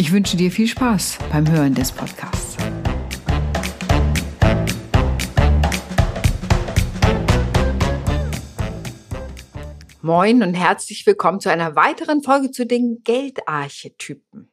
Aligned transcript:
Ich 0.00 0.12
wünsche 0.12 0.38
dir 0.38 0.50
viel 0.50 0.66
Spaß 0.66 1.18
beim 1.30 1.46
Hören 1.52 1.74
des 1.74 1.92
Podcasts. 1.92 2.56
Moin 10.00 10.42
und 10.42 10.54
herzlich 10.54 11.04
willkommen 11.04 11.38
zu 11.38 11.50
einer 11.50 11.76
weiteren 11.76 12.22
Folge 12.22 12.50
zu 12.50 12.64
den 12.64 13.02
Geldarchetypen. 13.04 14.50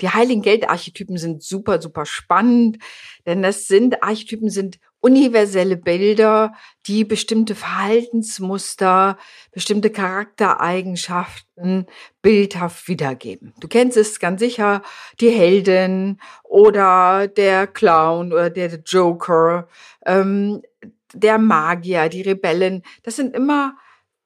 Die 0.00 0.08
heiligen 0.08 0.40
Geldarchetypen 0.40 1.18
sind 1.18 1.42
super, 1.42 1.82
super 1.82 2.06
spannend, 2.06 2.78
denn 3.26 3.42
das 3.42 3.66
sind 3.66 4.02
Archetypen 4.02 4.48
sind 4.48 4.78
universelle 5.02 5.76
Bilder, 5.76 6.54
die 6.86 7.04
bestimmte 7.04 7.54
Verhaltensmuster, 7.56 9.18
bestimmte 9.50 9.90
Charaktereigenschaften 9.90 11.86
bildhaft 12.22 12.88
wiedergeben. 12.88 13.52
Du 13.60 13.66
kennst 13.68 13.96
es 13.96 14.20
ganz 14.20 14.40
sicher, 14.40 14.82
die 15.20 15.30
Heldin 15.30 16.20
oder 16.44 17.26
der 17.26 17.66
Clown 17.66 18.32
oder 18.32 18.48
der 18.48 18.80
Joker, 18.86 19.68
ähm, 20.06 20.62
der 21.12 21.38
Magier, 21.38 22.08
die 22.08 22.22
Rebellen. 22.22 22.82
Das 23.02 23.16
sind 23.16 23.34
immer 23.34 23.76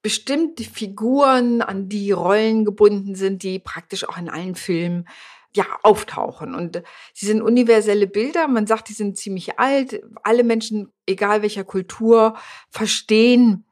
bestimmte 0.03 0.63
Figuren, 0.63 1.63
an 1.63 1.89
die 1.89 2.13
Rollen 2.13 2.67
gebunden 2.67 3.15
sind, 3.15 3.43
die 3.43 3.59
praktisch 3.59 4.07
auch 4.07 4.19
in 4.19 4.29
allen 4.29 4.55
Filmen 4.55 5.09
ja, 5.57 5.65
auftauchen. 5.83 6.55
Und 6.55 6.83
sie 7.13 7.27
sind 7.27 7.43
universelle 7.43 8.07
Bilder. 8.07 8.47
Man 8.47 8.67
sagt, 8.67 8.89
die 8.89 8.93
sind 8.93 9.19
ziemlich 9.19 9.59
alt. 9.59 10.03
Alle 10.23 10.45
Menschen, 10.45 10.93
egal 11.07 11.43
welcher 11.43 11.65
Kultur, 11.65 12.37
verstehen 12.71 13.65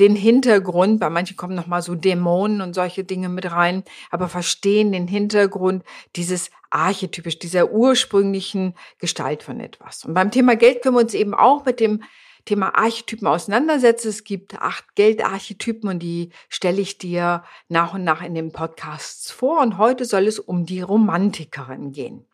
den 0.00 0.14
Hintergrund. 0.14 1.00
Bei 1.00 1.10
manchen 1.10 1.36
kommen 1.36 1.54
noch 1.54 1.66
mal 1.66 1.82
so 1.82 1.94
Dämonen 1.94 2.60
und 2.60 2.74
solche 2.74 3.04
Dinge 3.04 3.28
mit 3.28 3.50
rein, 3.50 3.84
aber 4.10 4.28
verstehen 4.28 4.92
den 4.92 5.08
Hintergrund 5.08 5.82
dieses 6.16 6.50
archetypisch, 6.70 7.38
dieser 7.38 7.70
ursprünglichen 7.72 8.74
Gestalt 8.98 9.42
von 9.42 9.60
etwas. 9.60 10.04
Und 10.04 10.14
beim 10.14 10.30
Thema 10.30 10.56
Geld 10.56 10.82
können 10.82 10.96
wir 10.96 11.02
uns 11.02 11.14
eben 11.14 11.34
auch 11.34 11.64
mit 11.64 11.80
dem 11.80 12.02
Thema 12.48 12.74
Archetypen 12.74 13.28
auseinandersetze. 13.28 14.08
Es 14.08 14.24
gibt 14.24 14.54
acht 14.54 14.94
Geldarchetypen 14.94 15.90
und 15.90 15.98
die 15.98 16.30
stelle 16.48 16.80
ich 16.80 16.96
dir 16.96 17.44
nach 17.68 17.92
und 17.92 18.04
nach 18.04 18.22
in 18.22 18.34
den 18.34 18.52
Podcasts 18.52 19.30
vor. 19.30 19.60
Und 19.60 19.76
heute 19.76 20.06
soll 20.06 20.26
es 20.26 20.38
um 20.38 20.64
die 20.64 20.80
Romantikerin 20.80 21.92
gehen. 21.92 22.24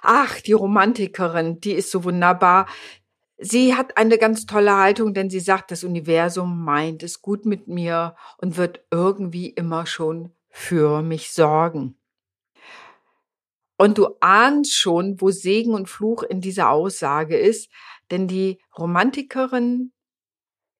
Ach, 0.00 0.40
die 0.40 0.54
Romantikerin, 0.54 1.60
die 1.60 1.72
ist 1.72 1.90
so 1.90 2.04
wunderbar. 2.04 2.66
Sie 3.36 3.74
hat 3.74 3.98
eine 3.98 4.16
ganz 4.16 4.46
tolle 4.46 4.74
Haltung, 4.74 5.12
denn 5.12 5.28
sie 5.28 5.40
sagt, 5.40 5.70
das 5.70 5.84
Universum 5.84 6.64
meint 6.64 7.02
es 7.02 7.20
gut 7.20 7.44
mit 7.44 7.68
mir 7.68 8.16
und 8.38 8.56
wird 8.56 8.86
irgendwie 8.90 9.50
immer 9.50 9.84
schon 9.84 10.32
für 10.48 11.02
mich 11.02 11.30
sorgen. 11.30 11.98
Und 13.76 13.98
du 13.98 14.16
ahnst 14.20 14.74
schon, 14.74 15.20
wo 15.20 15.30
Segen 15.30 15.74
und 15.74 15.90
Fluch 15.90 16.22
in 16.22 16.40
dieser 16.40 16.70
Aussage 16.70 17.36
ist, 17.36 17.68
denn 18.10 18.28
die 18.28 18.58
Romantikerin 18.76 19.92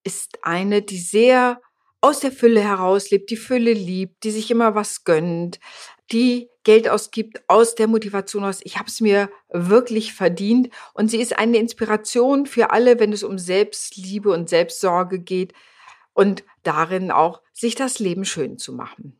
ist 0.03 0.39
eine, 0.43 0.81
die 0.81 0.99
sehr 0.99 1.61
aus 2.01 2.19
der 2.19 2.31
Fülle 2.31 2.61
herauslebt, 2.61 3.31
die 3.31 3.37
Fülle 3.37 3.73
liebt, 3.73 4.23
die 4.23 4.31
sich 4.31 4.51
immer 4.51 4.75
was 4.75 5.03
gönnt, 5.03 5.59
die 6.11 6.49
Geld 6.63 6.89
ausgibt 6.89 7.43
aus 7.47 7.75
der 7.75 7.87
Motivation 7.87 8.43
aus, 8.43 8.59
ich 8.63 8.77
habe 8.77 8.89
es 8.89 9.01
mir 9.01 9.29
wirklich 9.49 10.13
verdient. 10.13 10.69
Und 10.93 11.09
sie 11.09 11.19
ist 11.21 11.37
eine 11.37 11.57
Inspiration 11.57 12.45
für 12.45 12.71
alle, 12.71 12.99
wenn 12.99 13.13
es 13.13 13.23
um 13.23 13.37
Selbstliebe 13.37 14.31
und 14.31 14.49
Selbstsorge 14.49 15.19
geht 15.19 15.53
und 16.13 16.43
darin 16.63 17.11
auch, 17.11 17.41
sich 17.53 17.75
das 17.75 17.99
Leben 17.99 18.25
schön 18.25 18.57
zu 18.57 18.73
machen. 18.73 19.19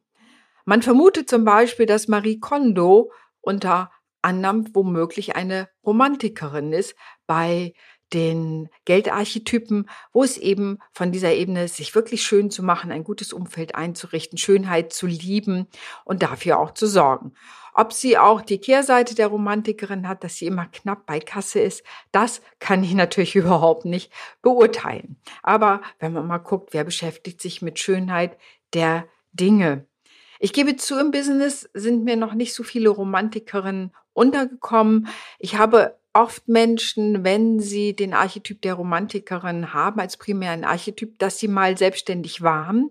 Man 0.65 0.81
vermutet 0.81 1.29
zum 1.29 1.45
Beispiel, 1.45 1.85
dass 1.85 2.07
Marie 2.07 2.39
Kondo 2.39 3.11
unter 3.41 3.91
anderem 4.21 4.67
womöglich 4.73 5.35
eine 5.35 5.69
Romantikerin 5.85 6.73
ist. 6.73 6.95
Bei 7.27 7.73
den 8.13 8.69
Geldarchetypen, 8.85 9.89
wo 10.13 10.23
es 10.23 10.37
eben 10.37 10.79
von 10.91 11.11
dieser 11.11 11.33
Ebene 11.33 11.67
sich 11.67 11.95
wirklich 11.95 12.23
schön 12.23 12.51
zu 12.51 12.63
machen, 12.63 12.91
ein 12.91 13.03
gutes 13.03 13.33
Umfeld 13.33 13.75
einzurichten, 13.75 14.37
Schönheit 14.37 14.93
zu 14.93 15.07
lieben 15.07 15.67
und 16.03 16.21
dafür 16.21 16.59
auch 16.59 16.73
zu 16.73 16.87
sorgen. 16.87 17.33
Ob 17.73 17.91
sie 17.91 18.17
auch 18.17 18.41
die 18.41 18.59
Kehrseite 18.59 19.15
der 19.15 19.27
Romantikerin 19.27 20.07
hat, 20.07 20.23
dass 20.23 20.37
sie 20.37 20.45
immer 20.45 20.67
knapp 20.67 21.05
bei 21.05 21.19
Kasse 21.19 21.59
ist, 21.59 21.83
das 22.11 22.41
kann 22.59 22.83
ich 22.83 22.93
natürlich 22.95 23.35
überhaupt 23.35 23.85
nicht 23.85 24.11
beurteilen. 24.41 25.17
Aber 25.43 25.81
wenn 25.99 26.13
man 26.13 26.25
mal 26.25 26.37
guckt, 26.37 26.73
wer 26.73 26.83
beschäftigt 26.83 27.41
sich 27.41 27.61
mit 27.61 27.79
Schönheit 27.79 28.37
der 28.73 29.07
Dinge. 29.33 29.85
Ich 30.39 30.53
gebe 30.53 30.75
zu, 30.77 30.99
im 30.99 31.11
Business 31.11 31.69
sind 31.73 32.03
mir 32.03 32.15
noch 32.15 32.33
nicht 32.33 32.53
so 32.53 32.63
viele 32.63 32.89
Romantikerinnen 32.89 33.93
untergekommen. 34.13 35.07
Ich 35.39 35.57
habe 35.57 35.97
oft 36.15 36.47
Menschen, 36.47 37.23
wenn 37.25 37.59
sie 37.59 37.95
den 37.95 38.13
Archetyp 38.13 38.61
der 38.61 38.75
Romantikerin 38.75 39.73
haben, 39.73 39.99
als 39.99 40.17
primären 40.17 40.63
Archetyp, 40.63 41.19
dass 41.19 41.39
sie 41.39 41.49
mal 41.49 41.77
selbstständig 41.77 42.41
waren, 42.41 42.89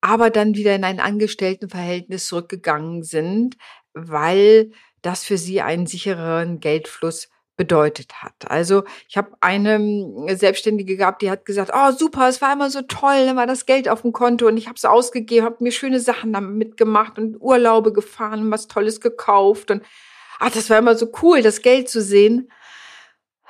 aber 0.00 0.30
dann 0.30 0.54
wieder 0.54 0.74
in 0.74 0.84
ein 0.84 1.00
Angestelltenverhältnis 1.00 2.26
zurückgegangen 2.26 3.02
sind, 3.02 3.56
weil 3.92 4.72
das 5.02 5.24
für 5.24 5.36
sie 5.36 5.60
einen 5.60 5.86
sichereren 5.86 6.60
Geldfluss 6.60 7.28
bedeutet 7.56 8.22
hat. 8.22 8.50
Also 8.50 8.84
ich 9.06 9.16
habe 9.16 9.36
eine 9.40 9.76
hm, 9.76 10.26
Selbstständige 10.34 10.96
gehabt, 10.96 11.20
die 11.20 11.30
hat 11.30 11.44
gesagt, 11.44 11.72
oh 11.74 11.92
super, 11.92 12.28
es 12.28 12.40
war 12.40 12.54
immer 12.54 12.70
so 12.70 12.82
toll, 12.82 13.26
dann 13.26 13.36
war 13.36 13.46
das 13.46 13.66
Geld 13.66 13.88
auf 13.88 14.02
dem 14.02 14.12
Konto 14.12 14.48
und 14.48 14.56
ich 14.56 14.66
habe 14.66 14.76
es 14.76 14.84
ausgegeben, 14.84 15.44
habe 15.44 15.62
mir 15.62 15.72
schöne 15.72 16.00
Sachen 16.00 16.32
damit 16.32 16.56
mitgemacht 16.56 17.18
und 17.18 17.36
Urlaube 17.40 17.92
gefahren 17.92 18.46
und 18.46 18.50
was 18.50 18.66
Tolles 18.66 19.00
gekauft 19.00 19.70
und 19.70 19.82
ach, 20.40 20.50
das 20.50 20.70
war 20.70 20.78
immer 20.78 20.96
so 20.96 21.10
cool, 21.22 21.42
das 21.42 21.62
Geld 21.62 21.88
zu 21.88 22.02
sehen. 22.02 22.50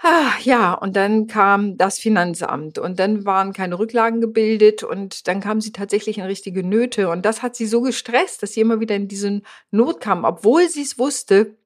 Ah, 0.03 0.33
ja, 0.43 0.75
und 0.75 0.97
dann 0.97 1.27
kam 1.28 1.78
das 1.78 1.99
Finanzamt 1.99 2.78
und 2.78 2.99
dann 2.99 3.25
waren 3.25 3.55
keine 3.55 3.78
Rücklagen 3.78 4.21
gebildet 4.21 4.83
und 4.83 5.27
dann 5.28 5.41
kam 5.41 5.62
sie 5.62 5.73
tatsächlich 5.73 6.19
in 6.19 6.25
richtige 6.25 6.62
Nöte 6.62 7.09
und 7.09 7.25
das 7.25 7.41
hat 7.43 7.56
sie 7.56 7.67
so 7.67 7.81
gestresst, 7.81 8.43
dass 8.43 8.53
sie 8.53 8.61
immer 8.61 8.81
wieder 8.81 8.97
in 8.97 9.09
diesen 9.09 9.47
Not 9.71 10.00
kam, 10.00 10.25
obwohl 10.25 10.69
sie 10.69 10.83
es 10.83 10.99
wusste, 10.99 11.56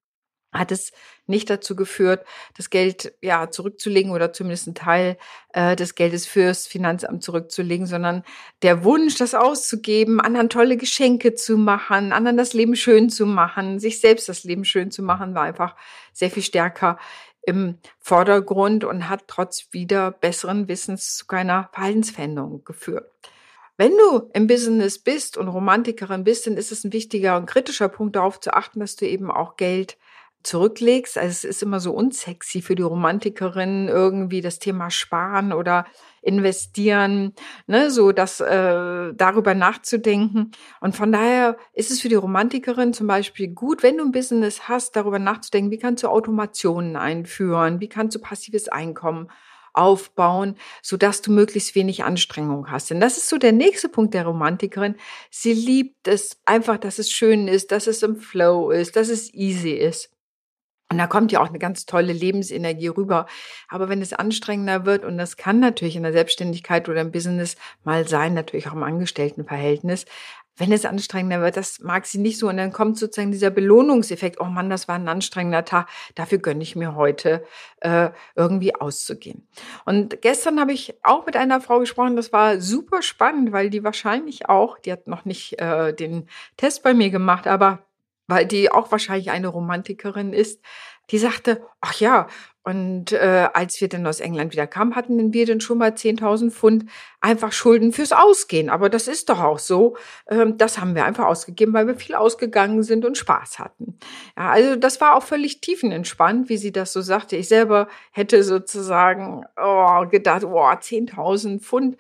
hat 0.53 0.73
es 0.73 0.93
nicht 1.27 1.51
dazu 1.51 1.77
geführt, 1.77 2.25
das 2.57 2.71
Geld 2.71 3.13
ja 3.21 3.51
zurückzulegen 3.51 4.13
oder 4.13 4.33
zumindest 4.33 4.67
einen 4.67 4.75
Teil 4.75 5.19
äh, 5.53 5.77
des 5.77 5.95
Geldes 5.95 6.27
fürs 6.27 6.67
Finanzamt 6.67 7.23
zurückzulegen, 7.23 7.87
sondern 7.87 8.25
der 8.63 8.83
Wunsch, 8.83 9.17
das 9.17 9.35
auszugeben, 9.35 10.21
anderen 10.21 10.49
tolle 10.49 10.77
Geschenke 10.77 11.35
zu 11.35 11.59
machen, 11.59 12.13
anderen 12.13 12.39
das 12.39 12.55
Leben 12.55 12.77
schön 12.77 13.11
zu 13.11 13.27
machen, 13.27 13.79
sich 13.79 14.01
selbst 14.01 14.29
das 14.29 14.45
Leben 14.45 14.65
schön 14.65 14.91
zu 14.91 15.03
machen, 15.03 15.35
war 15.35 15.43
einfach 15.43 15.77
sehr 16.13 16.31
viel 16.31 16.43
stärker 16.43 16.99
im 17.43 17.79
Vordergrund 17.99 18.85
und 18.85 19.09
hat 19.09 19.25
trotz 19.27 19.69
wieder 19.71 20.11
besseren 20.11 20.69
Wissens 20.69 21.17
zu 21.17 21.27
keiner 21.27 21.69
Verhaltensveränderung 21.73 22.65
geführt. 22.65 23.11
Wenn 23.79 23.97
du 23.97 24.29
im 24.35 24.49
Business 24.49 24.99
bist 24.99 25.37
und 25.37 25.47
Romantikerin 25.47 26.25
bist, 26.25 26.47
dann 26.47 26.57
ist 26.57 26.73
es 26.73 26.83
ein 26.83 26.93
wichtiger 26.93 27.37
und 27.37 27.47
kritischer 27.47 27.89
Punkt 27.89 28.17
darauf 28.17 28.41
zu 28.41 28.53
achten, 28.53 28.81
dass 28.81 28.97
du 28.97 29.07
eben 29.07 29.31
auch 29.31 29.57
Geld 29.57 29.97
zurücklegst. 30.49 31.19
Also 31.19 31.29
es 31.29 31.45
ist 31.45 31.63
immer 31.63 31.79
so 31.79 31.93
unsexy 31.93 32.63
für 32.63 32.75
die 32.75 32.83
Romantikerin 32.83 33.89
irgendwie 33.89 34.41
das 34.41 34.59
Thema 34.59 34.91
Sparen 34.91 35.53
oder 35.53 35.85
investieren, 36.23 37.35
ne, 37.67 37.91
so 37.91 38.13
das 38.13 38.41
äh, 38.41 39.13
darüber 39.15 39.55
nachzudenken. 39.55 40.53
Und 40.81 40.97
von 40.97 41.13
daher 41.13 41.57
ist 41.75 41.91
es 41.91 42.01
für 42.01 42.09
die 42.09 42.15
Romantikerin 42.15 42.93
zum 42.93 43.07
Beispiel 43.07 43.49
gut, 43.49 43.83
wenn 43.83 43.99
du 43.99 44.05
ein 44.05 44.13
Business 44.13 44.69
hast, 44.69 44.97
darüber 44.97 45.19
nachzudenken, 45.19 45.71
wie 45.71 45.79
kannst 45.79 46.03
du 46.03 46.09
Automationen 46.09 46.97
einführen, 46.97 47.81
wie 47.81 47.89
kannst 47.89 48.17
du 48.17 48.21
passives 48.21 48.69
Einkommen 48.69 49.29
aufbauen, 49.75 50.57
so 50.83 50.97
dass 50.97 51.23
du 51.23 51.31
möglichst 51.31 51.75
wenig 51.75 52.05
Anstrengung 52.05 52.71
hast. 52.71 52.91
Denn 52.91 53.01
das 53.01 53.17
ist 53.17 53.29
so 53.29 53.37
der 53.39 53.53
nächste 53.53 53.89
Punkt 53.89 54.15
der 54.15 54.27
Romantikerin. 54.27 54.97
Sie 55.31 55.53
liebt 55.53 56.09
es 56.09 56.41
einfach, 56.47 56.79
dass 56.79 56.99
es 56.99 57.11
schön 57.11 57.49
ist, 57.49 57.71
dass 57.71 57.87
es 57.87 58.03
im 58.03 58.17
Flow 58.17 58.71
ist, 58.71 58.97
dass 58.97 59.09
es 59.09 59.33
easy 59.35 59.73
ist. 59.73 60.11
Und 60.91 60.97
da 60.97 61.07
kommt 61.07 61.33
ja 61.33 61.43
auch 61.43 61.49
eine 61.49 61.59
ganz 61.59 61.85
tolle 61.85 62.15
Lebensenergie 62.15 62.89
rüber. 62.89 63.27
Aber 63.69 63.91
wenn 63.91 64.01
es 64.01 64.15
anstrengender 64.15 64.87
wird, 64.87 65.05
und 65.05 65.19
das 65.19 65.37
kann 65.37 65.61
natürlich 65.61 65.97
in 65.97 66.03
der 66.03 66.13
Selbstständigkeit 66.13 66.89
oder 66.89 67.03
im 67.03 67.13
Business 67.13 67.57
mal 67.85 68.09
sein, 68.09 68.33
natürlich 68.33 68.69
auch 68.69 68.73
im 68.73 68.83
Angestelltenverhältnis, 68.83 70.07
wenn 70.59 70.73
es 70.73 70.85
anstrengender 70.85 71.41
wird, 71.41 71.57
das 71.57 71.81
mag 71.81 72.07
sie 72.07 72.19
nicht 72.19 72.39
so. 72.39 72.49
Und 72.49 72.57
dann 72.57 72.73
kommt 72.73 72.99
sozusagen 72.99 73.31
dieser 73.31 73.51
Belohnungseffekt, 73.51 74.41
oh 74.41 74.47
Mann, 74.47 74.71
das 74.71 74.89
war 74.89 74.97
ein 74.97 75.09
anstrengender 75.09 75.65
Tag, 75.65 75.89
dafür 76.15 76.39
gönne 76.39 76.63
ich 76.63 76.75
mir 76.75 76.95
heute 76.97 77.45
äh, 77.81 78.11
irgendwie 78.35 78.75
auszugehen. 78.75 79.47
Und 79.85 80.21
gestern 80.21 80.59
habe 80.59 80.73
ich 80.73 80.95
auch 81.05 81.27
mit 81.27 81.37
einer 81.37 81.61
Frau 81.61 81.79
gesprochen, 81.79 82.17
das 82.17 82.33
war 82.33 82.61
super 82.61 83.03
spannend, 83.03 83.53
weil 83.53 83.71
die 83.71 83.85
wahrscheinlich 83.85 84.49
auch, 84.49 84.79
die 84.79 84.93
hat 84.93 85.07
noch 85.07 85.25
nicht 85.25 85.61
äh, 85.61 85.95
den 85.95 86.29
Test 86.57 86.83
bei 86.83 86.93
mir 86.93 87.11
gemacht, 87.11 87.47
aber 87.47 87.85
weil 88.29 88.47
die 88.47 88.71
auch 88.71 88.93
wahrscheinlich 88.93 89.31
eine 89.31 89.49
Romantikerin 89.49 90.33
ist, 90.33 90.63
die 91.11 91.19
sagte, 91.19 91.63
ach 91.81 91.99
ja, 91.99 92.29
und 92.63 93.13
äh, 93.13 93.49
als 93.55 93.81
wir 93.81 93.89
dann 93.89 94.07
aus 94.07 94.21
England 94.21 94.53
wieder 94.53 94.67
kamen, 94.67 94.95
hatten 94.95 95.33
wir 95.33 95.47
dann 95.47 95.61
schon 95.61 95.79
mal 95.79 95.91
10.000 95.91 96.51
Pfund 96.51 96.85
einfach 97.21 97.53
Schulden 97.53 97.93
fürs 97.93 98.13
Ausgehen. 98.13 98.71
Aber 98.71 98.89
das 98.89 99.09
ist 99.09 99.29
doch 99.29 99.41
auch 99.41 99.59
so. 99.59 99.97
Ähm, 100.29 100.57
das 100.57 100.79
haben 100.79 100.95
wir 100.95 101.05
einfach 101.05 101.27
ausgegeben, 101.27 101.73
weil 101.73 101.87
wir 101.87 101.97
viel 101.97 102.15
ausgegangen 102.15 102.83
sind 102.83 103.05
und 103.05 103.19
Spaß 103.19 103.59
hatten. 103.59 103.99
Ja, 104.37 104.51
also 104.51 104.77
das 104.77 105.01
war 105.01 105.17
auch 105.17 105.23
völlig 105.23 105.61
tiefenentspannt, 105.61 106.49
wie 106.49 106.57
sie 106.57 106.73
das 106.73 106.93
so 106.93 107.01
sagte. 107.01 107.37
Ich 107.37 107.49
selber 107.49 107.89
hätte 108.13 108.43
sozusagen 108.45 109.45
oh, 109.61 110.07
gedacht, 110.07 110.45
oh, 110.45 110.61
10.000 110.61 111.61
Pfund 111.61 111.97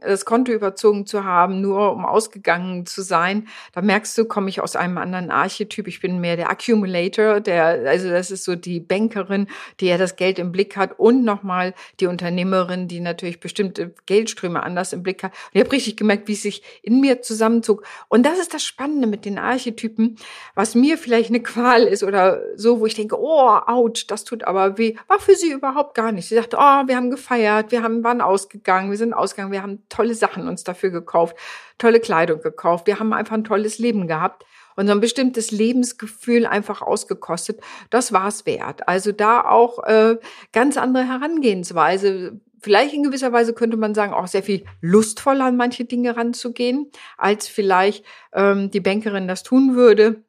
das 0.00 0.24
Konto 0.24 0.52
überzogen 0.52 1.06
zu 1.06 1.24
haben, 1.24 1.60
nur 1.60 1.92
um 1.92 2.04
ausgegangen 2.04 2.86
zu 2.86 3.02
sein. 3.02 3.48
Da 3.72 3.82
merkst 3.82 4.16
du, 4.16 4.24
komme 4.24 4.48
ich 4.48 4.60
aus 4.60 4.76
einem 4.76 4.98
anderen 4.98 5.30
Archetyp. 5.30 5.88
Ich 5.88 6.00
bin 6.00 6.20
mehr 6.20 6.36
der 6.36 6.50
Accumulator, 6.50 7.40
der, 7.40 7.64
also 7.86 8.08
das 8.08 8.30
ist 8.30 8.44
so 8.44 8.56
die 8.56 8.80
Bankerin, 8.80 9.46
die 9.80 9.86
ja 9.86 9.98
das 9.98 10.16
Geld 10.16 10.38
im 10.38 10.52
Blick 10.52 10.76
hat 10.76 10.98
und 10.98 11.24
nochmal 11.24 11.74
die 12.00 12.06
Unternehmerin, 12.06 12.88
die 12.88 13.00
natürlich 13.00 13.40
bestimmte 13.40 13.92
Geldströme 14.06 14.59
anders 14.60 14.92
im 14.92 15.02
Blick 15.02 15.22
hat. 15.22 15.32
Und 15.32 15.50
ich 15.54 15.60
habe 15.60 15.72
richtig 15.72 15.96
gemerkt, 15.96 16.28
wie 16.28 16.32
es 16.32 16.42
sich 16.42 16.62
in 16.82 17.00
mir 17.00 17.22
zusammenzog. 17.22 17.84
Und 18.08 18.24
das 18.24 18.38
ist 18.38 18.54
das 18.54 18.64
Spannende 18.64 19.06
mit 19.06 19.24
den 19.24 19.38
Archetypen, 19.38 20.16
was 20.54 20.74
mir 20.74 20.98
vielleicht 20.98 21.30
eine 21.30 21.42
Qual 21.42 21.82
ist 21.84 22.02
oder 22.02 22.42
so, 22.56 22.80
wo 22.80 22.86
ich 22.86 22.94
denke, 22.94 23.16
oh, 23.18 23.58
ouch, 23.66 24.06
das 24.06 24.24
tut 24.24 24.44
aber 24.44 24.78
weh, 24.78 24.96
war 25.08 25.18
für 25.18 25.34
sie 25.34 25.52
überhaupt 25.52 25.94
gar 25.94 26.12
nicht. 26.12 26.28
Sie 26.28 26.34
sagte, 26.34 26.56
oh, 26.58 26.86
wir 26.86 26.96
haben 26.96 27.10
gefeiert, 27.10 27.72
wir 27.72 27.82
haben, 27.82 28.04
waren 28.04 28.20
ausgegangen, 28.20 28.90
wir 28.90 28.98
sind 28.98 29.12
ausgegangen, 29.12 29.52
wir 29.52 29.62
haben 29.62 29.82
tolle 29.88 30.14
Sachen 30.14 30.48
uns 30.48 30.64
dafür 30.64 30.90
gekauft, 30.90 31.36
tolle 31.78 32.00
Kleidung 32.00 32.40
gekauft. 32.40 32.86
Wir 32.86 32.98
haben 32.98 33.12
einfach 33.12 33.34
ein 33.34 33.44
tolles 33.44 33.78
Leben 33.78 34.06
gehabt 34.06 34.44
und 34.76 34.86
so 34.86 34.92
ein 34.92 35.00
bestimmtes 35.00 35.50
Lebensgefühl 35.50 36.46
einfach 36.46 36.82
ausgekostet. 36.82 37.60
Das 37.90 38.12
war 38.12 38.28
es 38.28 38.46
wert. 38.46 38.88
Also 38.88 39.12
da 39.12 39.44
auch 39.44 39.82
äh, 39.84 40.16
ganz 40.52 40.76
andere 40.76 41.04
Herangehensweise. 41.06 42.40
Vielleicht 42.60 42.94
in 42.94 43.02
gewisser 43.02 43.32
Weise 43.32 43.54
könnte 43.54 43.76
man 43.76 43.94
sagen, 43.94 44.12
auch 44.12 44.26
sehr 44.26 44.42
viel 44.42 44.64
lustvoller 44.80 45.46
an 45.46 45.56
manche 45.56 45.84
Dinge 45.84 46.16
ranzugehen, 46.16 46.90
als 47.16 47.48
vielleicht 47.48 48.04
ähm, 48.32 48.70
die 48.70 48.80
Bankerin 48.80 49.28
das 49.28 49.42
tun 49.42 49.74
würde 49.74 50.22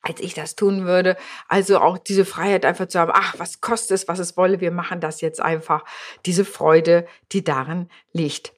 als 0.00 0.20
ich 0.20 0.34
das 0.34 0.54
tun 0.54 0.84
würde. 0.84 1.16
Also 1.48 1.78
auch 1.80 1.98
diese 1.98 2.24
Freiheit 2.24 2.64
einfach 2.64 2.86
zu 2.86 2.98
haben, 2.98 3.12
ach, 3.14 3.34
was 3.38 3.60
kostet 3.60 3.96
es, 3.96 4.08
was 4.08 4.18
es 4.18 4.36
wolle, 4.36 4.60
wir 4.60 4.70
machen 4.70 5.00
das 5.00 5.20
jetzt 5.20 5.40
einfach. 5.40 5.84
Diese 6.26 6.44
Freude, 6.44 7.06
die 7.32 7.44
darin 7.44 7.88
liegt. 8.12 8.52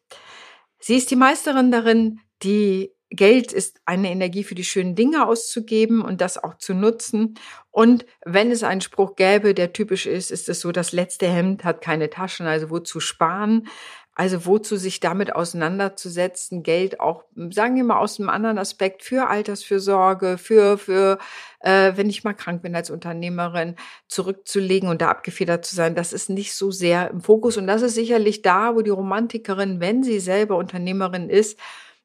Sie 0.78 0.96
ist 0.96 1.10
die 1.10 1.16
Meisterin 1.16 1.70
darin, 1.70 2.20
die 2.42 2.92
Geld 3.10 3.52
ist 3.52 3.80
eine 3.86 4.10
Energie 4.10 4.44
für 4.44 4.54
die 4.54 4.64
schönen 4.64 4.94
Dinge 4.94 5.26
auszugeben 5.26 6.02
und 6.02 6.20
das 6.20 6.42
auch 6.42 6.54
zu 6.58 6.74
nutzen. 6.74 7.34
Und 7.72 8.06
wenn 8.24 8.52
es 8.52 8.62
einen 8.62 8.80
Spruch 8.80 9.16
gäbe, 9.16 9.52
der 9.52 9.72
typisch 9.72 10.06
ist, 10.06 10.30
ist 10.30 10.48
es 10.48 10.60
so, 10.60 10.70
das 10.70 10.92
letzte 10.92 11.26
Hemd 11.26 11.64
hat 11.64 11.80
keine 11.80 12.08
Taschen, 12.08 12.46
also 12.46 12.70
wozu 12.70 13.00
sparen? 13.00 13.66
Also 14.14 14.44
wozu 14.44 14.76
sich 14.76 15.00
damit 15.00 15.34
auseinanderzusetzen, 15.34 16.62
Geld 16.62 17.00
auch, 17.00 17.24
sagen 17.50 17.76
wir 17.76 17.84
mal, 17.84 17.98
aus 17.98 18.20
einem 18.20 18.28
anderen 18.28 18.58
Aspekt 18.58 19.02
für 19.02 19.28
Altersfürsorge, 19.28 20.36
für, 20.36 20.76
für 20.78 21.18
äh, 21.60 21.92
wenn 21.96 22.10
ich 22.10 22.22
mal 22.22 22.34
krank 22.34 22.60
bin 22.60 22.74
als 22.76 22.90
Unternehmerin, 22.90 23.76
zurückzulegen 24.08 24.88
und 24.88 25.00
da 25.00 25.08
abgefedert 25.08 25.64
zu 25.64 25.74
sein, 25.74 25.94
das 25.94 26.12
ist 26.12 26.28
nicht 26.28 26.54
so 26.54 26.70
sehr 26.70 27.10
im 27.10 27.22
Fokus. 27.22 27.56
Und 27.56 27.66
das 27.66 27.82
ist 27.82 27.94
sicherlich 27.94 28.42
da, 28.42 28.74
wo 28.74 28.82
die 28.82 28.90
Romantikerin, 28.90 29.80
wenn 29.80 30.02
sie 30.02 30.20
selber 30.20 30.56
Unternehmerin 30.56 31.30
ist, 31.30 31.58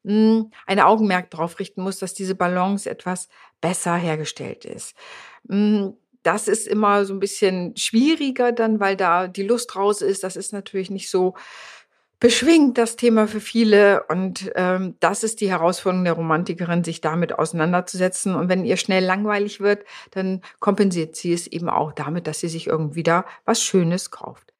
ein 0.06 0.80
Augenmerk 0.80 1.30
darauf 1.30 1.58
richten 1.58 1.82
muss, 1.82 1.98
dass 1.98 2.14
diese 2.14 2.34
Balance 2.34 2.88
etwas 2.88 3.28
besser 3.60 3.96
hergestellt 3.96 4.64
ist. 4.64 4.94
Hm, 5.48 5.94
das 6.22 6.48
ist 6.48 6.66
immer 6.66 7.04
so 7.04 7.14
ein 7.14 7.20
bisschen 7.20 7.76
schwieriger 7.76 8.52
dann, 8.52 8.80
weil 8.80 8.96
da 8.96 9.28
die 9.28 9.44
Lust 9.44 9.76
raus 9.76 10.02
ist. 10.02 10.24
Das 10.24 10.36
ist 10.36 10.52
natürlich 10.52 10.90
nicht 10.90 11.08
so 11.08 11.34
beschwingt 12.18 12.78
das 12.78 12.96
Thema 12.96 13.28
für 13.28 13.40
viele 13.40 14.04
und 14.04 14.50
ähm, 14.54 14.96
das 15.00 15.22
ist 15.22 15.40
die 15.40 15.50
Herausforderung 15.50 16.04
der 16.04 16.14
Romantikerin, 16.14 16.82
sich 16.82 17.00
damit 17.00 17.38
auseinanderzusetzen. 17.38 18.34
Und 18.34 18.48
wenn 18.48 18.64
ihr 18.64 18.76
schnell 18.76 19.04
langweilig 19.04 19.60
wird, 19.60 19.84
dann 20.12 20.40
kompensiert 20.58 21.14
sie 21.14 21.32
es 21.32 21.46
eben 21.46 21.68
auch 21.68 21.92
damit, 21.92 22.26
dass 22.26 22.40
sie 22.40 22.48
sich 22.48 22.66
irgendwie 22.66 23.02
da 23.02 23.26
was 23.44 23.62
Schönes 23.62 24.10
kauft. 24.10 24.55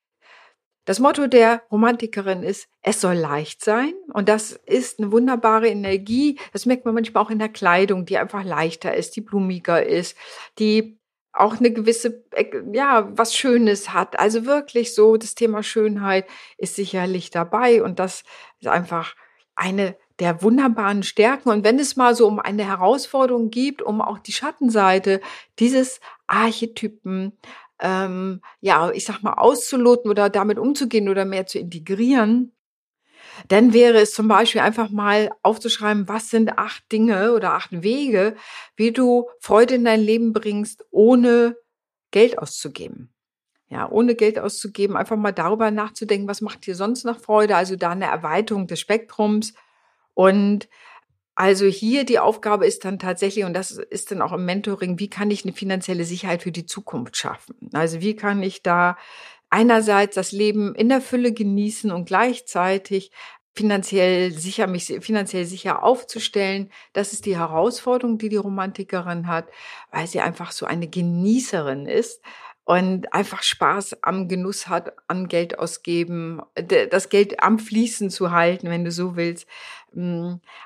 Das 0.87 1.01
Motto 1.01 1.27
der 1.27 1.63
Romantikerin 1.71 2.43
ist, 2.43 2.69
es 2.81 3.01
soll 3.01 3.17
leicht 3.17 3.63
sein. 3.63 3.93
Und 4.15 4.29
das 4.29 4.53
ist 4.53 4.99
eine 4.99 5.13
wunderbare 5.13 5.69
Energie. 5.69 6.39
Das 6.53 6.65
merkt 6.65 6.85
man 6.85 6.95
manchmal 6.95 7.25
auch 7.25 7.31
in 7.31 7.41
der 7.41 7.49
Kleidung, 7.49 8.07
die 8.07 8.17
einfach 8.17 8.45
leichter 8.45 8.95
ist, 8.95 9.17
die 9.17 9.21
blumiger 9.21 9.85
ist, 9.85 10.17
die 10.59 10.99
auch 11.33 11.59
eine 11.59 11.73
gewisse, 11.73 12.25
ja, 12.73 13.09
was 13.11 13.35
Schönes 13.35 13.93
hat. 13.93 14.19
Also 14.19 14.47
wirklich 14.47 14.95
so, 14.95 15.17
das 15.17 15.35
Thema 15.35 15.63
Schönheit 15.63 16.27
ist 16.57 16.77
sicherlich 16.77 17.31
dabei 17.31 17.83
und 17.83 17.99
das 17.99 18.23
ist 18.61 18.69
einfach 18.69 19.15
eine 19.57 19.97
der 20.19 20.41
wunderbaren 20.43 21.03
Stärken. 21.03 21.51
Und 21.51 21.65
wenn 21.65 21.79
es 21.79 21.97
mal 21.97 22.15
so 22.15 22.27
um 22.27 22.39
eine 22.39 22.67
Herausforderung 22.67 23.51
gibt, 23.51 23.83
um 23.83 24.01
auch 24.01 24.19
die 24.19 24.33
Schattenseite 24.33 25.21
dieses 25.59 26.01
Archetypen, 26.27 27.37
ähm, 27.81 28.41
ja, 28.61 28.91
ich 28.91 29.05
sag 29.05 29.23
mal, 29.23 29.35
auszuloten 29.35 30.11
oder 30.11 30.31
damit 30.31 30.59
umzugehen 30.59 31.09
oder 31.09 31.25
mehr 31.25 31.47
zu 31.47 31.59
integrieren, 31.59 32.53
dann 33.49 33.73
wäre 33.73 33.99
es 33.99 34.15
zum 34.15 34.29
Beispiel 34.29 34.61
einfach 34.61 34.91
mal 34.91 35.31
aufzuschreiben, 35.43 36.09
was 36.09 36.31
sind 36.31 36.59
acht 36.59 36.91
Dinge 36.91 37.33
oder 37.33 37.53
acht 37.53 37.83
Wege, 37.83 38.35
wie 38.77 38.93
du 38.93 39.29
Freude 39.41 39.75
in 39.75 39.85
dein 39.85 40.01
Leben 40.01 40.33
bringst, 40.33 40.85
ohne 40.91 41.57
Geld 42.11 42.39
auszugeben. 42.39 43.13
Ja, 43.69 43.91
ohne 43.91 44.15
Geld 44.15 44.39
auszugeben, 44.39 44.97
einfach 44.97 45.17
mal 45.17 45.33
darüber 45.33 45.73
nachzudenken, 45.73 46.29
was 46.29 46.41
macht 46.41 46.67
dir 46.67 46.77
sonst 46.77 47.05
noch 47.05 47.19
Freude, 47.19 47.57
also 47.57 47.75
da 47.75 47.91
eine 47.91 48.07
Erweiterung 48.07 48.69
des 48.69 48.79
Spektrums. 48.79 49.55
Und 50.15 50.69
also 51.37 51.67
hier 51.67 52.05
die 52.05 52.19
Aufgabe 52.19 52.67
ist 52.67 52.85
dann 52.85 52.99
tatsächlich, 52.99 53.45
und 53.45 53.53
das 53.55 53.71
ist 53.71 54.11
dann 54.11 54.23
auch 54.23 54.33
im 54.33 54.47
Mentoring, 54.47 54.99
wie 54.99 55.11
kann 55.11 55.31
ich 55.31 55.45
eine 55.45 55.53
finanzielle 55.53 56.05
Sicherheit 56.05 56.43
für 56.43 56.51
die 56.51 56.67
Zukunft 56.67 57.17
schaffen? 57.17 57.55
Also 57.75 58.01
wie 58.01 58.17
kann 58.17 58.43
ich 58.43 58.63
da 58.63 58.97
einerseits 59.51 60.17
das 60.17 60.33
Leben 60.33 60.75
in 60.75 60.89
der 60.89 61.03
Fülle 61.03 61.33
genießen 61.33 61.93
und 61.93 62.07
gleichzeitig 62.07 63.13
finanziell 63.55 64.33
sicher, 64.33 64.67
mich 64.67 64.87
finanziell 65.01 65.45
sicher 65.47 65.83
aufzustellen. 65.83 66.71
Das 66.93 67.13
ist 67.13 67.25
die 67.27 67.39
Herausforderung, 67.39 68.19
die 68.19 68.29
die 68.29 68.37
Romantikerin 68.37 69.29
hat, 69.29 69.49
weil 69.91 70.07
sie 70.07 70.21
einfach 70.21 70.53
so 70.53 70.67
eine 70.67 70.89
Genießerin 70.89 71.87
ist 71.87 72.21
und 72.65 73.15
einfach 73.15 73.43
Spaß 73.43 74.03
am 74.03 74.29
Genuss 74.29 74.69
hat, 74.69 74.93
an 75.07 75.29
Geld 75.29 75.59
ausgeben, 75.59 76.43
das 76.91 77.09
Geld 77.09 77.43
am 77.43 77.59
Fließen 77.59 78.11
zu 78.11 78.33
halten, 78.33 78.69
wenn 78.69 78.85
du 78.85 78.91
so 78.91 79.17
willst, 79.17 79.47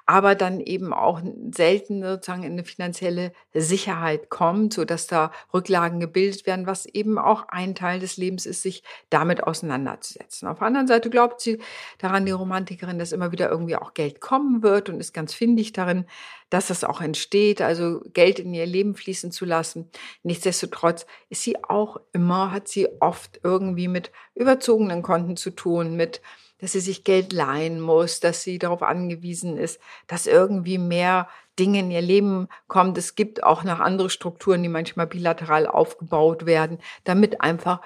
aber 0.07 0.35
dann 0.35 0.61
eben 0.61 0.93
auch 0.93 1.21
selten 1.53 2.03
sozusagen 2.03 2.43
in 2.43 2.53
eine 2.53 2.65
finanzielle 2.65 3.33
Sicherheit 3.55 4.29
kommt, 4.29 4.75
so 4.75 4.85
dass 4.85 5.07
da 5.07 5.31
Rücklagen 5.55 6.01
gebildet 6.01 6.47
werden, 6.47 6.67
was 6.67 6.87
eben 6.87 7.19
auch 7.19 7.49
ein 7.49 7.75
Teil 7.75 8.01
des 8.01 8.17
Lebens 8.17 8.47
ist, 8.47 8.63
sich 8.63 8.83
damit 9.09 9.45
auseinanderzusetzen. 9.45 10.49
Auf 10.49 10.59
der 10.59 10.67
anderen 10.67 10.89
Seite 10.89 11.11
glaubt 11.11 11.41
sie 11.41 11.59
daran, 11.99 12.27
die 12.27 12.33
Romantikerin, 12.33 12.99
dass 12.99 13.13
immer 13.13 13.33
wieder 13.33 13.49
irgendwie 13.51 13.77
auch 13.77 13.95
Geld 13.95 14.21
kommen 14.21 14.63
wird 14.63 14.89
und 14.89 14.99
ist 15.01 15.15
ganz 15.15 15.33
findig 15.33 15.73
darin, 15.73 16.07
dass 16.51 16.67
das 16.67 16.83
auch 16.83 17.01
entsteht, 17.01 17.63
also 17.63 18.03
Geld 18.13 18.41
in 18.41 18.53
ihr 18.53 18.67
Leben 18.67 18.95
fließen 18.97 19.31
zu 19.31 19.45
lassen. 19.45 19.89
Nichtsdestotrotz 20.25 21.07
ist 21.29 21.43
sie 21.43 21.63
auch 21.63 21.99
immer, 22.13 22.51
hat 22.51 22.67
sie 22.67 22.89
oft 23.01 23.41
irgendwie 23.45 23.87
mit 23.87 24.11
überzogenen 24.35 25.03
Konten 25.03 25.37
zu 25.37 25.51
tun, 25.51 25.97
mit 25.97 26.21
dass 26.61 26.73
sie 26.73 26.81
sich 26.81 27.05
Geld 27.05 27.33
leihen 27.33 27.81
muss, 27.81 28.21
dass 28.21 28.43
sie 28.43 28.59
darauf 28.59 28.83
angewiesen 28.83 29.57
ist, 29.57 29.81
dass 30.07 30.27
irgendwie 30.27 30.79
mehr 30.79 31.29
Dinge 31.59 31.81
in 31.81 31.91
ihr 31.91 32.01
Leben 32.01 32.49
kommt. 32.69 32.97
Es 32.99 33.15
gibt 33.15 33.43
auch 33.43 33.65
noch 33.65 33.81
andere 33.81 34.11
Strukturen, 34.11 34.63
die 34.63 34.69
manchmal 34.69 35.07
bilateral 35.07 35.67
aufgebaut 35.67 36.47
werden, 36.47 36.79
damit 37.05 37.41
einfach 37.41 37.81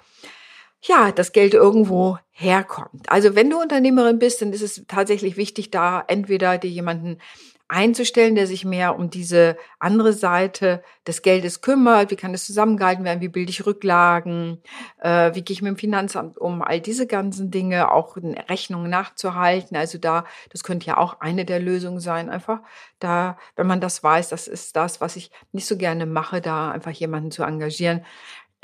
ja, 0.87 1.13
das 1.13 1.33
Geld 1.33 1.55
irgendwo 1.55 2.19
herkommt. 2.31 3.09
Also 3.09 3.35
wenn 3.35 3.49
du 3.49 3.61
Unternehmerin 3.61 4.19
bist, 4.19 4.43
dann 4.43 4.53
ist 4.53 4.63
es 4.63 4.85
tatsächlich 4.87 5.37
wichtig, 5.37 5.71
da 5.71 6.05
entweder 6.07 6.59
dir 6.59 6.71
jemanden 6.71 7.19
einzustellen, 7.69 8.35
der 8.35 8.47
sich 8.47 8.65
mehr 8.65 8.99
um 8.99 9.09
diese 9.09 9.57
andere 9.79 10.13
Seite 10.13 10.83
des 11.07 11.23
Geldes 11.23 11.63
kümmert. 11.63 12.11
Wie 12.11 12.17
kann 12.17 12.33
das 12.33 12.45
zusammengehalten 12.45 13.05
werden? 13.05 13.23
Wie 13.23 13.29
bilde 13.29 13.51
ich 13.51 13.65
Rücklagen? 13.65 14.63
Äh, 15.01 15.35
wie 15.35 15.43
gehe 15.43 15.55
ich 15.55 15.63
mit 15.63 15.71
dem 15.71 15.79
Finanzamt 15.79 16.37
um? 16.37 16.63
All 16.63 16.81
diese 16.81 17.07
ganzen 17.07 17.51
Dinge, 17.51 17.91
auch 17.91 18.17
Rechnungen 18.17 18.91
nachzuhalten. 18.91 19.77
Also 19.77 19.99
da, 19.99 20.25
das 20.51 20.63
könnte 20.63 20.87
ja 20.87 20.99
auch 20.99 21.21
eine 21.21 21.45
der 21.45 21.59
Lösungen 21.59 22.01
sein. 22.01 22.29
Einfach 22.29 22.61
da, 22.99 23.39
wenn 23.57 23.67
man 23.67 23.81
das 23.81 24.03
weiß, 24.03 24.29
das 24.29 24.47
ist 24.47 24.77
das, 24.77 25.01
was 25.01 25.17
ich 25.17 25.31
nicht 25.53 25.67
so 25.67 25.77
gerne 25.79 26.05
mache, 26.05 26.41
da 26.43 26.71
einfach 26.71 26.93
jemanden 26.93 27.31
zu 27.31 27.45
engagieren, 27.45 28.05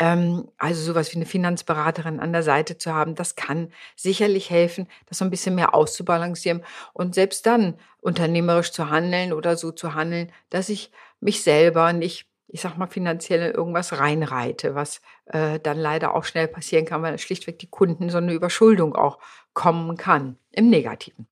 also 0.01 0.83
sowas 0.83 1.13
wie 1.13 1.17
eine 1.17 1.27
Finanzberaterin 1.27 2.21
an 2.21 2.33
der 2.33 2.43
Seite 2.43 2.79
zu 2.79 2.95
haben, 2.95 3.15
das 3.15 3.37
kann 3.37 3.71
sicherlich 3.97 4.49
helfen, 4.49 4.89
das 5.07 5.19
so 5.19 5.25
ein 5.27 5.31
bisschen 5.31 5.55
mehr 5.55 5.75
auszubalancieren 5.75 6.65
und 6.95 7.15
selbst 7.15 7.45
dann 7.47 7.79
unternehmerisch 8.01 8.73
zu 8.73 8.89
handeln 8.89 9.33
oder 9.35 9.57
so 9.57 9.73
zu 9.73 9.95
handeln, 9.95 10.33
dass 10.49 10.71
ich 10.71 10.91
mich 11.21 11.43
selber 11.43 11.93
nicht 11.93 12.27
ich 12.53 12.63
sag 12.63 12.77
mal, 12.77 12.89
finanziell 12.89 13.43
in 13.51 13.55
irgendwas 13.55 13.99
reinreite, 13.99 14.75
was 14.75 15.01
äh, 15.27 15.61
dann 15.61 15.79
leider 15.79 16.15
auch 16.15 16.25
schnell 16.25 16.49
passieren 16.49 16.85
kann, 16.85 17.03
weil 17.03 17.17
schlichtweg 17.19 17.61
die 17.61 17.71
Kunden 17.71 18.11
so 18.11 18.19
eine 18.19 18.33
Überschuldung 18.33 18.97
auch 18.97 19.19
kommen 19.55 19.97
kann, 19.97 20.37
im 20.51 20.69
Negativen. 20.69 21.30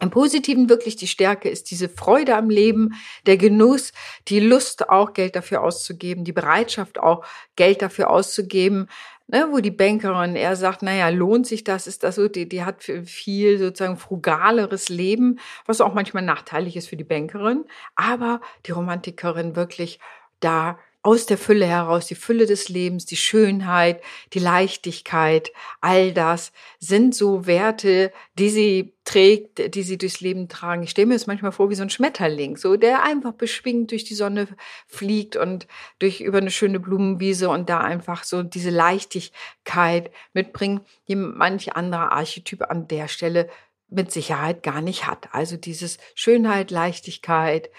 Im 0.00 0.10
Positiven 0.10 0.68
wirklich 0.68 0.96
die 0.96 1.06
Stärke 1.06 1.48
ist 1.48 1.70
diese 1.70 1.88
Freude 1.88 2.36
am 2.36 2.48
Leben, 2.48 2.94
der 3.26 3.36
Genuss, 3.36 3.92
die 4.28 4.40
Lust 4.40 4.88
auch 4.88 5.12
Geld 5.12 5.36
dafür 5.36 5.62
auszugeben, 5.62 6.24
die 6.24 6.32
Bereitschaft 6.32 6.98
auch 6.98 7.24
Geld 7.56 7.82
dafür 7.82 8.10
auszugeben, 8.10 8.88
ne, 9.28 9.48
wo 9.50 9.58
die 9.58 9.70
Bankerin 9.70 10.36
eher 10.36 10.56
sagt, 10.56 10.82
naja, 10.82 11.08
lohnt 11.08 11.46
sich 11.46 11.64
das, 11.64 11.86
ist 11.86 12.02
das 12.02 12.16
so, 12.16 12.28
die, 12.28 12.48
die 12.48 12.64
hat 12.64 12.82
viel 12.82 13.58
sozusagen 13.58 13.96
frugaleres 13.96 14.88
Leben, 14.88 15.38
was 15.66 15.80
auch 15.80 15.94
manchmal 15.94 16.22
nachteilig 16.22 16.76
ist 16.76 16.88
für 16.88 16.96
die 16.96 17.04
Bankerin, 17.04 17.64
aber 17.94 18.40
die 18.66 18.72
Romantikerin 18.72 19.56
wirklich 19.56 20.00
da 20.40 20.78
aus 21.02 21.24
der 21.24 21.38
Fülle 21.38 21.66
heraus, 21.66 22.06
die 22.06 22.14
Fülle 22.14 22.44
des 22.44 22.68
Lebens, 22.68 23.06
die 23.06 23.16
Schönheit, 23.16 24.02
die 24.34 24.38
Leichtigkeit, 24.38 25.50
all 25.80 26.12
das 26.12 26.52
sind 26.78 27.14
so 27.14 27.46
Werte, 27.46 28.12
die 28.38 28.50
sie 28.50 28.92
trägt, 29.04 29.74
die 29.74 29.82
sie 29.82 29.96
durchs 29.96 30.20
Leben 30.20 30.48
tragen. 30.48 30.82
Ich 30.82 30.90
stelle 30.90 31.06
mir 31.06 31.14
das 31.14 31.26
manchmal 31.26 31.52
vor 31.52 31.70
wie 31.70 31.74
so 31.74 31.82
ein 31.82 31.90
Schmetterling, 31.90 32.58
so 32.58 32.76
der 32.76 33.02
einfach 33.02 33.32
beschwingt 33.32 33.92
durch 33.92 34.04
die 34.04 34.14
Sonne 34.14 34.46
fliegt 34.86 35.36
und 35.36 35.66
durch 35.98 36.20
über 36.20 36.38
eine 36.38 36.50
schöne 36.50 36.80
Blumenwiese 36.80 37.48
und 37.48 37.70
da 37.70 37.78
einfach 37.78 38.24
so 38.24 38.42
diese 38.42 38.70
Leichtigkeit 38.70 40.10
mitbringt, 40.34 40.82
die 41.08 41.16
manch 41.16 41.74
anderer 41.74 42.12
Archetyp 42.12 42.62
an 42.70 42.88
der 42.88 43.08
Stelle 43.08 43.48
mit 43.88 44.12
Sicherheit 44.12 44.62
gar 44.62 44.80
nicht 44.82 45.06
hat. 45.06 45.28
Also 45.32 45.56
dieses 45.56 45.98
Schönheit, 46.14 46.70
Leichtigkeit, 46.70 47.70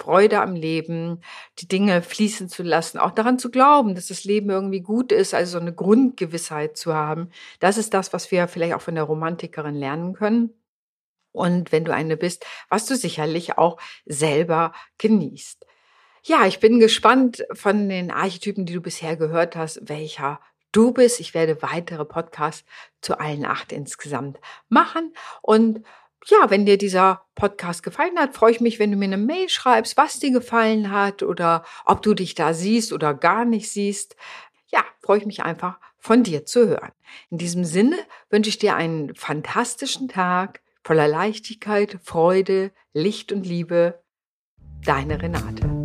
Freude 0.00 0.40
am 0.40 0.54
Leben, 0.54 1.20
die 1.58 1.68
Dinge 1.68 2.00
fließen 2.02 2.48
zu 2.48 2.62
lassen, 2.62 2.98
auch 2.98 3.10
daran 3.10 3.38
zu 3.38 3.50
glauben, 3.50 3.94
dass 3.94 4.06
das 4.06 4.24
Leben 4.24 4.50
irgendwie 4.50 4.80
gut 4.80 5.12
ist, 5.12 5.34
also 5.34 5.52
so 5.52 5.58
eine 5.58 5.74
Grundgewissheit 5.74 6.76
zu 6.76 6.94
haben. 6.94 7.28
Das 7.60 7.76
ist 7.76 7.92
das, 7.92 8.12
was 8.12 8.30
wir 8.30 8.48
vielleicht 8.48 8.74
auch 8.74 8.80
von 8.80 8.94
der 8.94 9.04
Romantikerin 9.04 9.74
lernen 9.74 10.14
können. 10.14 10.54
Und 11.32 11.70
wenn 11.70 11.84
du 11.84 11.92
eine 11.92 12.16
bist, 12.16 12.44
was 12.68 12.86
du 12.86 12.96
sicherlich 12.96 13.58
auch 13.58 13.78
selber 14.06 14.72
genießt. 14.98 15.66
Ja, 16.24 16.46
ich 16.46 16.60
bin 16.60 16.80
gespannt 16.80 17.44
von 17.52 17.88
den 17.88 18.10
Archetypen, 18.10 18.66
die 18.66 18.74
du 18.74 18.80
bisher 18.80 19.16
gehört 19.16 19.54
hast, 19.54 19.88
welcher 19.88 20.40
du 20.72 20.92
bist. 20.92 21.20
Ich 21.20 21.34
werde 21.34 21.62
weitere 21.62 22.04
Podcasts 22.04 22.64
zu 23.00 23.18
allen 23.18 23.44
acht 23.44 23.72
insgesamt 23.72 24.38
machen 24.68 25.14
und 25.42 25.84
ja, 26.26 26.50
wenn 26.50 26.66
dir 26.66 26.78
dieser 26.78 27.22
Podcast 27.34 27.82
gefallen 27.82 28.18
hat, 28.18 28.34
freue 28.34 28.52
ich 28.52 28.60
mich, 28.60 28.78
wenn 28.78 28.90
du 28.90 28.96
mir 28.96 29.06
eine 29.06 29.16
Mail 29.16 29.48
schreibst, 29.48 29.96
was 29.96 30.18
dir 30.18 30.30
gefallen 30.30 30.90
hat 30.90 31.22
oder 31.22 31.64
ob 31.86 32.02
du 32.02 32.14
dich 32.14 32.34
da 32.34 32.52
siehst 32.52 32.92
oder 32.92 33.14
gar 33.14 33.44
nicht 33.44 33.70
siehst. 33.70 34.16
Ja, 34.68 34.84
freue 35.00 35.18
ich 35.18 35.26
mich 35.26 35.42
einfach 35.42 35.78
von 35.98 36.22
dir 36.22 36.44
zu 36.44 36.68
hören. 36.68 36.92
In 37.30 37.38
diesem 37.38 37.64
Sinne 37.64 37.96
wünsche 38.28 38.50
ich 38.50 38.58
dir 38.58 38.76
einen 38.76 39.14
fantastischen 39.14 40.08
Tag 40.08 40.60
voller 40.82 41.08
Leichtigkeit, 41.08 41.98
Freude, 42.02 42.72
Licht 42.92 43.32
und 43.32 43.46
Liebe. 43.46 44.02
Deine 44.84 45.20
Renate. 45.20 45.79